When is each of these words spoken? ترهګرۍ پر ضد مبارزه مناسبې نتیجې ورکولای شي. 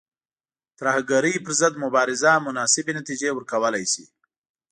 ترهګرۍ 0.79 1.35
پر 1.45 1.51
ضد 1.61 1.73
مبارزه 1.83 2.31
مناسبې 2.47 2.91
نتیجې 2.99 3.29
ورکولای 3.33 3.85
شي. 3.93 4.05